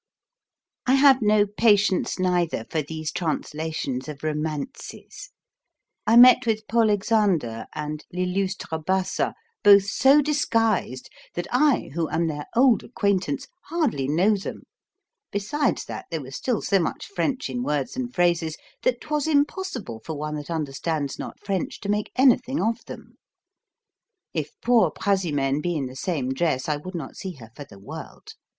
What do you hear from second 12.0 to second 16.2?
am their old acquaintance, hardly know them; besides that, they